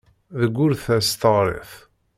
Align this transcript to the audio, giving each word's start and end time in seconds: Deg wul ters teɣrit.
Deg 0.39 0.53
wul 0.59 0.73
ters 0.83 1.09
teɣrit. 1.21 1.71